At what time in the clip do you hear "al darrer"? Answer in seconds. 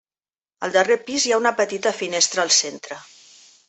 0.67-0.97